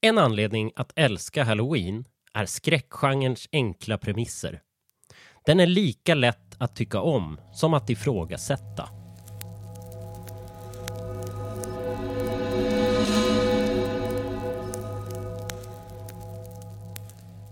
[0.00, 2.04] En anledning att älska halloween
[2.34, 4.62] är skräckgenrens enkla premisser.
[5.46, 8.88] Den är lika lätt att tycka om som att ifrågasätta.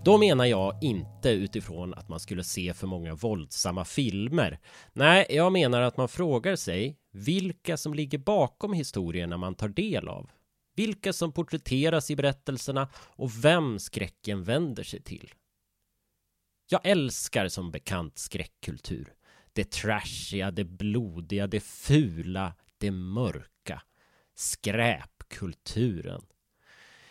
[0.05, 4.59] Då menar jag inte utifrån att man skulle se för många våldsamma filmer.
[4.93, 10.07] Nej, jag menar att man frågar sig vilka som ligger bakom historierna man tar del
[10.07, 10.29] av.
[10.77, 15.33] Vilka som porträtteras i berättelserna och vem skräcken vänder sig till.
[16.69, 19.13] Jag älskar som bekant skräckkultur.
[19.53, 23.81] Det trashiga, det blodiga, det fula, det mörka.
[24.35, 26.25] Skräpkulturen.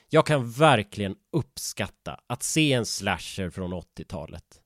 [0.08, 4.62] Jag kan verkligen uppskatta att se en slasher från 80-talet.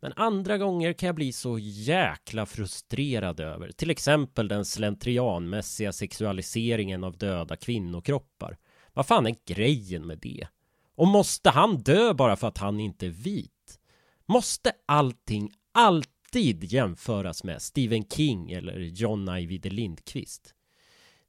[0.00, 7.04] Men andra gånger kan jag bli så jäkla frustrerad över till exempel den slentrianmässiga sexualiseringen
[7.04, 8.58] av döda kvinnokroppar.
[8.92, 10.46] Vad fan är grejen med det?
[10.94, 13.80] Och måste han dö bara för att han inte är vit?
[14.26, 20.54] Måste allting alltid jämföras med Stephen King eller John Ajvide Lindqvist?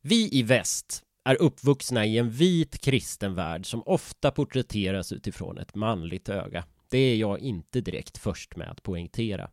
[0.01, 5.75] Vi i väst är uppvuxna i en vit kristen värld som ofta porträtteras utifrån ett
[5.75, 6.65] manligt öga.
[6.91, 9.49] Det är jag inte direkt först med att poängtera.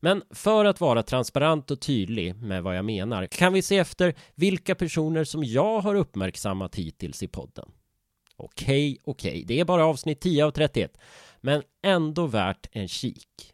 [0.00, 4.14] Men för att vara transparent och tydlig med vad jag menar kan vi se efter
[4.34, 7.68] vilka personer som jag har uppmärksammat hittills i podden.
[8.36, 10.98] Okej, okej, det är bara avsnitt 10 av 31,
[11.40, 13.53] men ändå värt en kik.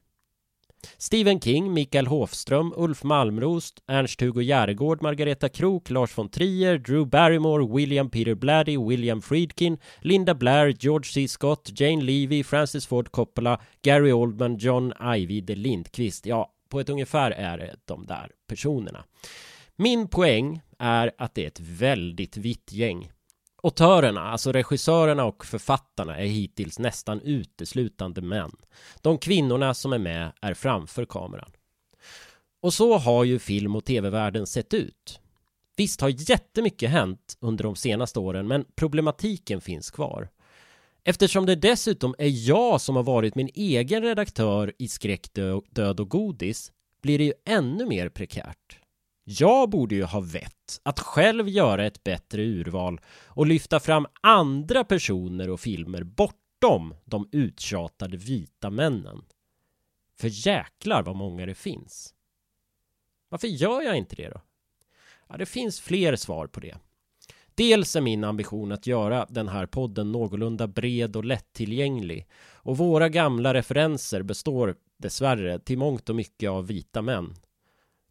[0.98, 7.64] Stephen King, Mikael Hofström, Ulf Malmrost, Ernst-Hugo Järegård, Margareta Krook, Lars von Trier, Drew Barrymore,
[7.64, 11.28] William Peter Blatty, William Friedkin, Linda Blair, George C.
[11.28, 16.26] Scott, Jane Levy, Francis Ford Coppola, Gary Oldman, John Ajvide Lindqvist.
[16.26, 19.04] Ja, på ett ungefär är det de där personerna.
[19.76, 23.10] Min poäng är att det är ett väldigt vitt gäng.
[23.62, 28.52] Autörerna, alltså regissörerna och författarna är hittills nästan uteslutande män.
[29.00, 31.50] De kvinnorna som är med är framför kameran.
[32.62, 35.20] Och så har ju film och tv-världen sett ut.
[35.76, 40.28] Visst har jättemycket hänt under de senaste åren, men problematiken finns kvar.
[41.04, 45.34] Eftersom det dessutom är jag som har varit min egen redaktör i Skräck,
[45.70, 48.79] död och godis blir det ju ännu mer prekärt.
[49.24, 54.84] Jag borde ju ha vett att själv göra ett bättre urval och lyfta fram andra
[54.84, 59.24] personer och filmer bortom de uttjatade vita männen.
[60.20, 62.14] För jäklar vad många det finns.
[63.28, 64.40] Varför gör jag inte det då?
[65.28, 66.76] Ja, det finns fler svar på det.
[67.54, 73.08] Dels är min ambition att göra den här podden någorlunda bred och lättillgänglig och våra
[73.08, 77.34] gamla referenser består dessvärre till mångt och mycket av vita män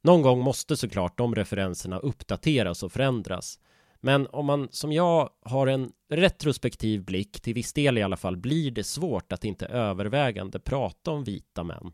[0.01, 3.59] någon gång måste såklart de referenserna uppdateras och förändras.
[4.01, 8.37] Men om man som jag har en retrospektiv blick, till viss del i alla fall,
[8.37, 11.91] blir det svårt att inte övervägande prata om vita män.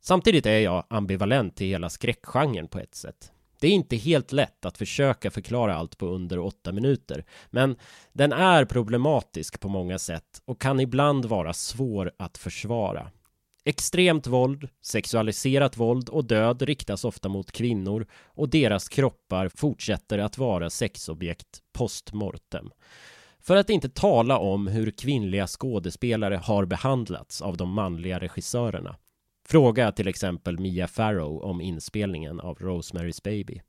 [0.00, 3.32] Samtidigt är jag ambivalent till hela skräckgenren på ett sätt.
[3.60, 7.76] Det är inte helt lätt att försöka förklara allt på under åtta minuter, men
[8.12, 13.10] den är problematisk på många sätt och kan ibland vara svår att försvara.
[13.64, 20.38] Extremt våld, sexualiserat våld och död riktas ofta mot kvinnor och deras kroppar fortsätter att
[20.38, 22.70] vara sexobjekt postmortem.
[23.42, 28.96] För att inte tala om hur kvinnliga skådespelare har behandlats av de manliga regissörerna.
[29.48, 33.60] Fråga till exempel Mia Farrow om inspelningen av Rosemary's Baby.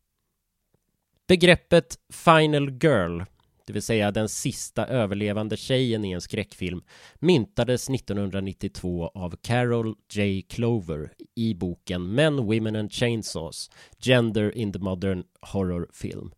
[1.27, 3.21] Begreppet Final Girl
[3.65, 6.83] det vill säga den sista överlevande tjejen i en skräckfilm,
[7.19, 10.41] myntades 1992 av Carol J.
[10.49, 16.31] Clover i boken Men, Women and Chainsaws Gender in the Modern Horror Film.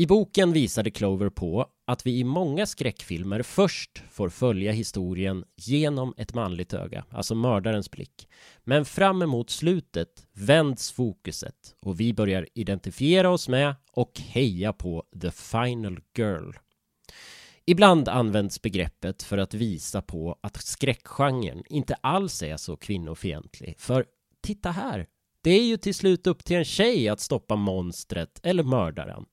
[0.00, 6.14] I boken visade Clover på att vi i många skräckfilmer först får följa historien genom
[6.16, 8.28] ett manligt öga, alltså mördarens blick.
[8.64, 15.04] Men fram emot slutet vänds fokuset och vi börjar identifiera oss med och heja på
[15.22, 16.50] the final girl.
[17.66, 23.74] Ibland används begreppet för att visa på att skräckgenren inte alls är så kvinnofientlig.
[23.78, 24.06] För
[24.42, 25.06] titta här,
[25.42, 29.24] det är ju till slut upp till en tjej att stoppa monstret eller mördaren.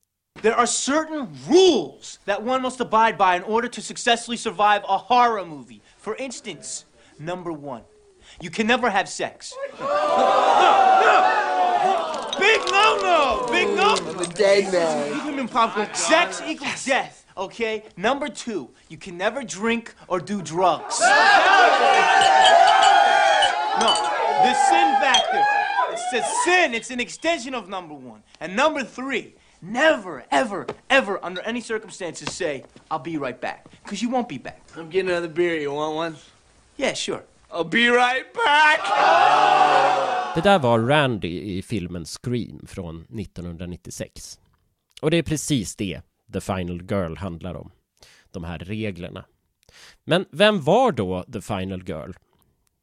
[0.41, 4.97] There are certain rules that one must abide by in order to successfully survive a
[4.97, 5.81] horror movie.
[5.97, 6.85] For instance,
[7.17, 7.83] number one,
[8.41, 9.53] you can never have sex.
[9.79, 9.85] No,
[11.01, 11.31] no.
[12.37, 13.47] Big no no!
[13.49, 13.95] Big no!
[13.95, 15.47] I'm a dead man.
[15.47, 15.87] popcorn.
[15.93, 17.83] Sex equals death, okay?
[17.95, 21.01] Number two, you can never drink or do drugs.
[23.77, 25.43] No, the sin factor.
[25.91, 28.23] It's a sin, it's an extension of number one.
[28.39, 29.35] And number three,
[29.71, 33.65] never, ever, ever, under any circumstances, say, I'll be right back.
[33.83, 34.61] Because you won't be back.
[34.77, 35.55] I'm getting another beer.
[35.55, 36.15] You want one?
[36.77, 37.23] Yeah, sure.
[37.51, 38.79] I'll be right back!
[40.35, 44.39] Det där var Randy i filmen Scream från 1996.
[45.01, 46.01] Och det är precis det
[46.33, 47.71] The Final Girl handlar om.
[48.31, 49.25] De här reglerna.
[50.03, 52.11] Men vem var då The Final Girl?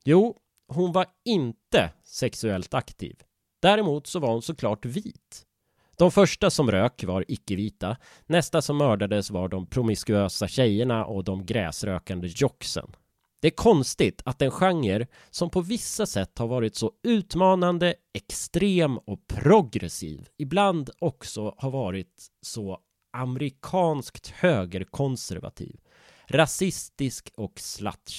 [0.05, 0.37] Jo,
[0.69, 3.17] hon var inte sexuellt aktiv.
[3.61, 5.47] Däremot så var hon såklart vit.
[5.97, 7.97] De första som rök var icke-vita.
[8.27, 12.93] Nästa som mördades var de promiskuösa tjejerna och de gräsrökande jocksen.
[13.43, 18.99] Det är konstigt att en genre som på vissa sätt har varit så utmanande, extrem
[18.99, 22.79] och progressiv ibland också har varit så
[23.13, 25.81] amerikanskt högerkonservativ,
[26.27, 28.13] rasistisk och slut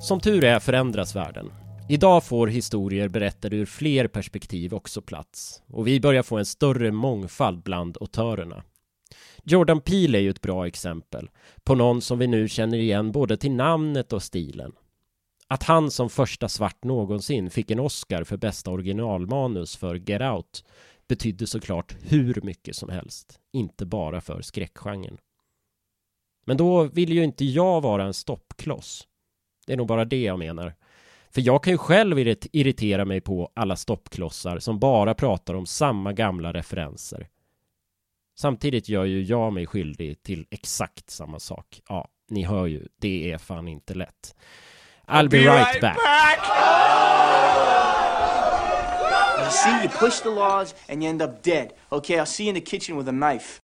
[0.00, 1.61] Som tur är förändras världen.
[1.92, 6.92] Idag får historier berättade ur fler perspektiv också plats och vi börjar få en större
[6.92, 8.62] mångfald bland autörerna.
[9.44, 11.30] Jordan Peele är ju ett bra exempel
[11.64, 14.72] på någon som vi nu känner igen både till namnet och stilen.
[15.46, 20.64] Att han som första svart någonsin fick en Oscar för bästa originalmanus för Get Out
[21.08, 25.18] betydde såklart hur mycket som helst, inte bara för skräckgenren.
[26.44, 29.08] Men då vill ju inte jag vara en stoppkloss.
[29.66, 30.74] Det är nog bara det jag menar.
[31.34, 32.18] För jag kan ju själv
[32.52, 37.28] irritera mig på alla stoppklossar som bara pratar om samma gamla referenser.
[38.38, 41.80] Samtidigt gör ju jag mig skyldig till exakt samma sak.
[41.88, 44.34] Ja, ni hör ju, det är fan inte lätt.
[45.06, 45.96] I'll be, right, back.
[49.38, 51.68] You see, you push the laws and you end up dead.
[51.88, 53.60] Okay, I'll see you in the kitchen with a knife.